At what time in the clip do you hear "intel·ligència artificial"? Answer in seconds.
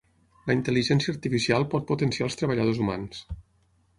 0.59-1.67